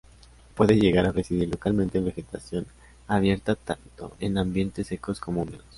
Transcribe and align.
Pueden 0.55 0.79
llegar 0.79 1.05
a 1.05 1.11
residir 1.11 1.47
localmente 1.49 1.99
en 1.99 2.05
vegetación 2.05 2.65
abierta 3.07 3.53
tanto 3.53 4.15
en 4.19 4.39
ambientes 4.39 4.87
secos 4.87 5.19
como 5.19 5.43
húmedos. 5.43 5.63